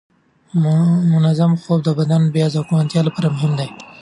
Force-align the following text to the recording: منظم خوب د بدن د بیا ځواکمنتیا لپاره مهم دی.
منظم 1.13 1.51
خوب 1.61 1.79
د 1.83 1.89
بدن 1.99 2.21
د 2.25 2.31
بیا 2.35 2.47
ځواکمنتیا 2.53 3.01
لپاره 3.07 3.27
مهم 3.35 3.51
دی. 3.59 3.69